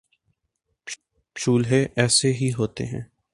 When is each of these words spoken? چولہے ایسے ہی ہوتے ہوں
چولہے 1.35 1.85
ایسے 1.95 2.31
ہی 2.31 2.51
ہوتے 2.53 2.85
ہوں 2.85 3.01